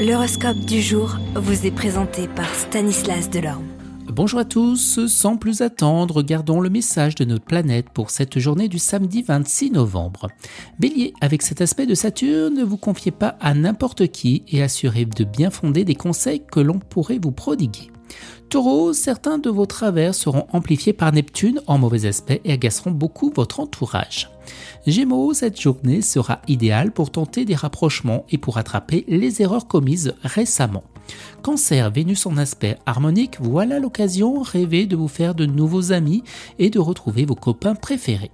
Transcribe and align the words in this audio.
L'horoscope 0.00 0.60
du 0.60 0.80
jour 0.80 1.18
vous 1.34 1.66
est 1.66 1.70
présenté 1.70 2.26
par 2.26 2.48
Stanislas 2.54 3.28
Delorme. 3.28 3.66
Bonjour 4.06 4.38
à 4.38 4.46
tous, 4.46 5.06
sans 5.06 5.36
plus 5.36 5.60
attendre, 5.60 6.16
regardons 6.16 6.62
le 6.62 6.70
message 6.70 7.14
de 7.16 7.26
notre 7.26 7.44
planète 7.44 7.90
pour 7.90 8.08
cette 8.08 8.38
journée 8.38 8.68
du 8.68 8.78
samedi 8.78 9.20
26 9.20 9.72
novembre. 9.72 10.28
Bélier, 10.78 11.12
avec 11.20 11.42
cet 11.42 11.60
aspect 11.60 11.84
de 11.84 11.94
Saturne, 11.94 12.54
ne 12.54 12.64
vous 12.64 12.78
confiez 12.78 13.10
pas 13.10 13.36
à 13.40 13.52
n'importe 13.52 14.06
qui 14.06 14.42
et 14.48 14.62
assurez 14.62 15.04
de 15.04 15.24
bien 15.24 15.50
fonder 15.50 15.84
des 15.84 15.96
conseils 15.96 16.46
que 16.50 16.60
l'on 16.60 16.78
pourrait 16.78 17.20
vous 17.22 17.32
prodiguer. 17.32 17.90
Taureau, 18.48 18.94
certains 18.94 19.36
de 19.36 19.50
vos 19.50 19.66
travers 19.66 20.14
seront 20.14 20.46
amplifiés 20.50 20.94
par 20.94 21.12
Neptune 21.12 21.60
en 21.66 21.76
mauvais 21.76 22.06
aspect 22.06 22.40
et 22.46 22.54
agaceront 22.54 22.90
beaucoup 22.90 23.30
votre 23.36 23.60
entourage. 23.60 24.30
Gémeaux, 24.86 25.34
cette 25.34 25.60
journée 25.60 26.02
sera 26.02 26.40
idéale 26.48 26.92
pour 26.92 27.10
tenter 27.10 27.44
des 27.44 27.54
rapprochements 27.54 28.24
et 28.30 28.38
pour 28.38 28.58
attraper 28.58 29.04
les 29.08 29.42
erreurs 29.42 29.66
commises 29.66 30.14
récemment. 30.22 30.84
Cancer, 31.42 31.90
Vénus 31.90 32.26
en 32.26 32.36
aspect 32.36 32.76
harmonique, 32.86 33.38
voilà 33.40 33.78
l'occasion 33.78 34.42
rêver 34.42 34.86
de 34.86 34.96
vous 34.96 35.08
faire 35.08 35.34
de 35.34 35.46
nouveaux 35.46 35.92
amis 35.92 36.22
et 36.58 36.70
de 36.70 36.78
retrouver 36.78 37.24
vos 37.24 37.34
copains 37.34 37.74
préférés. 37.74 38.30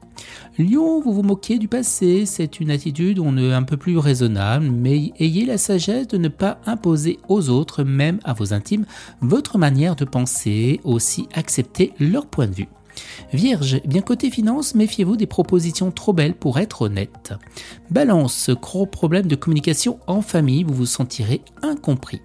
Lion, 0.59 1.01
vous 1.01 1.13
vous 1.13 1.23
moquez 1.23 1.59
du 1.59 1.69
passé, 1.69 2.27
c'est 2.27 2.61
une 2.61 2.71
attitude 2.71 3.19
on 3.19 3.37
est 3.37 3.53
un 3.53 3.63
peu 3.63 3.77
plus 3.77 3.99
raisonnable, 3.99 4.67
mais 4.71 5.13
ayez 5.19 5.45
la 5.45 5.59
sagesse 5.59 6.09
de 6.09 6.19
ne 6.19 6.29
pas 6.29 6.59
imposer 6.67 7.19
aux 7.29 7.49
autres, 7.49 7.85
même 7.85 8.19
à 8.25 8.33
vos 8.33 8.53
intimes, 8.53 8.87
votre 9.21 9.59
manière 9.59 9.97
de 9.97 10.05
penser, 10.05 10.81
aussi 10.85 11.29
accepter 11.35 11.93
leur 11.99 12.27
point 12.27 12.47
de 12.47 12.55
vue. 12.55 12.69
Vierge, 13.33 13.81
bien 13.85 14.03
côté 14.03 14.31
finance, 14.31 14.75
méfiez-vous 14.75 15.17
des 15.17 15.27
propositions 15.27 15.91
trop 15.91 16.13
belles 16.13 16.35
pour 16.35 16.59
être 16.59 16.83
honnête. 16.83 17.35
Balance, 17.91 18.51
gros 18.51 18.87
problème 18.87 19.27
de 19.27 19.37
communication 19.37 19.99
en 20.07 20.23
famille, 20.23 20.65
vous 20.65 20.75
vous 20.75 20.87
sentirez 20.87 21.43
incompris. 21.63 22.21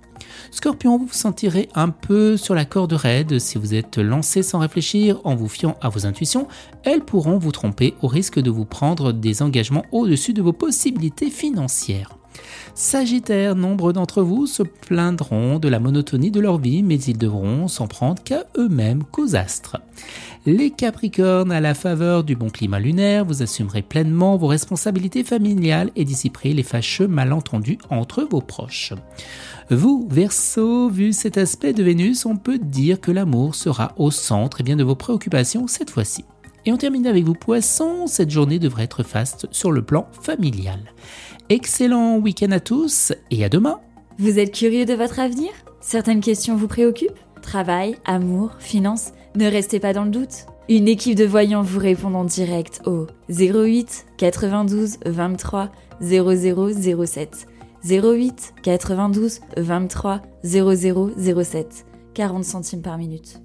Scorpion, 0.52 0.98
vous 0.98 1.08
vous 1.08 1.14
sentirez 1.14 1.70
un 1.76 1.90
peu 1.90 2.38
sur 2.38 2.56
la 2.56 2.66
corde 2.66 2.94
raide 2.94 3.40
si 3.40 3.58
vous 3.58 3.74
êtes 3.74 3.98
lancé 3.98 4.44
sans 4.44 4.60
réfléchir 4.60 5.20
en 5.24 5.36
vous 5.36 5.50
fiant 5.50 5.78
à 5.82 5.90
vos 5.90 6.06
intuitions. 6.06 6.48
Elles 6.84 7.04
pourront 7.04 7.38
vous 7.38 7.52
tromper 7.52 7.96
au 8.02 8.08
risque 8.08 8.40
de 8.40 8.52
vous 8.52 8.66
prendre 8.66 9.12
des 9.12 9.42
engagements 9.42 9.86
au-dessus 9.92 10.34
de 10.34 10.42
vos 10.42 10.54
possibilités 10.54 11.30
financières. 11.30 12.21
Sagittaire, 12.74 13.56
nombre 13.56 13.94
d'entre 13.94 14.22
vous 14.22 14.48
se 14.48 14.64
plaindront 14.64 15.60
de 15.60 15.68
la 15.68 15.80
monotonie 15.80 16.32
de 16.32 16.40
leur 16.40 16.58
vie, 16.58 16.84
mais 16.84 17.00
ils 17.00 17.18
devront 17.18 17.68
s'en 17.68 17.88
prendre 17.88 18.24
qu'à 18.24 18.46
eux-mêmes, 18.58 19.04
qu'aux 19.04 19.36
astres. 19.36 19.78
Les 20.46 20.72
Capricornes, 20.72 21.52
à 21.52 21.60
la 21.60 21.76
faveur 21.76 22.24
du 22.24 22.36
bon 22.36 22.50
climat 22.50 22.80
lunaire, 22.80 23.26
vous 23.26 23.44
assumerez 23.44 23.84
pleinement 23.84 24.38
vos 24.38 24.48
responsabilités 24.48 25.24
familiales 25.24 25.92
et 25.96 26.06
dissiperez 26.06 26.54
les 26.54 26.64
fâcheux 26.64 27.08
malentendus 27.08 27.78
entre 27.92 28.24
vos 28.24 28.42
proches. 28.42 28.94
Vous, 29.70 30.08
Verseau, 30.10 30.90
vu 30.90 31.14
cet 31.14 31.38
aspect 31.38 31.74
de 31.74 31.84
Vénus, 31.84 32.26
on 32.26 32.38
peut 32.38 32.58
dire 32.58 33.00
que 33.00 33.12
l'amour 33.12 33.54
sera 33.54 33.94
au 33.98 34.10
centre 34.10 34.62
et 34.62 34.64
bien 34.64 34.76
de 34.76 34.84
vos 34.84 34.96
préoccupations 34.96 35.68
cette 35.68 35.92
fois-ci. 35.92 36.26
Et 36.66 36.72
on 36.72 36.78
termine 36.78 37.08
avec 37.08 37.24
vous, 37.24 37.34
Poissons. 37.34 38.08
Cette 38.08 38.30
journée 38.30 38.60
devrait 38.60 38.84
être 38.84 39.04
faste 39.04 39.48
sur 39.52 39.72
le 39.72 39.82
plan 39.82 40.08
familial. 40.22 40.80
Excellent 41.50 42.18
week-end 42.18 42.52
à 42.52 42.60
tous 42.60 43.14
et 43.32 43.44
à 43.44 43.50
demain. 43.50 43.80
Vous 44.20 44.38
êtes 44.38 44.54
curieux 44.54 44.86
de 44.86 44.94
votre 44.94 45.20
avenir? 45.20 45.52
Certaines 45.80 46.22
questions 46.22 46.56
vous 46.56 46.68
préoccupent? 46.68 47.20
Travail, 47.42 47.96
amour, 48.06 48.52
finances? 48.60 49.12
Ne 49.36 49.48
restez 49.48 49.80
pas 49.80 49.94
dans 49.94 50.04
le 50.04 50.12
doute. 50.12 50.46
Une 50.70 50.88
équipe 50.88 51.18
de 51.18 51.26
voyants 51.26 51.64
vous 51.64 51.80
répond 51.80 52.14
en 52.14 52.24
direct 52.24 52.82
au 52.86 53.08
08 53.30 54.06
92 54.18 54.98
23 55.06 55.72
0007. 56.02 57.48
08 57.84 58.54
92 58.62 59.40
23 59.58 60.22
0007. 60.44 61.86
40 62.14 62.44
centimes 62.44 62.82
par 62.82 62.98
minute. 62.98 63.42